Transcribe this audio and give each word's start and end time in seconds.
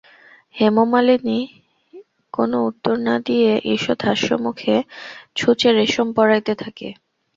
হেমনলিনী 0.55 1.39
কোনো 2.33 2.57
উত্তর 2.65 2.93
না 3.07 3.15
দিয়া 3.25 3.53
ঈষৎ 3.73 3.99
হাস্যমুখে 4.07 4.75
ছুঁচে 5.35 5.69
রেশম 5.71 6.07
পরাইতে 6.13 6.53
থাকে। 6.55 6.87